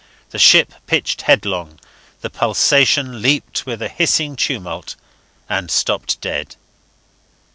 [0.31, 1.79] The ship pitched headlong,
[2.21, 4.95] the pulsation leaped with a hissing tumult,
[5.47, 6.55] and stopped dead.